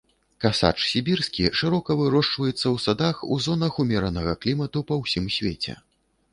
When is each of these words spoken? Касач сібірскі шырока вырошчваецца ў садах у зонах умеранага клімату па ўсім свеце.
Касач 0.43 0.77
сібірскі 0.91 1.45
шырока 1.59 1.97
вырошчваецца 1.99 2.57
ў 2.57 2.77
садах 2.87 3.15
у 3.37 3.39
зонах 3.49 3.73
умеранага 3.87 4.33
клімату 4.47 4.87
па 4.93 5.01
ўсім 5.05 5.25
свеце. 5.41 5.81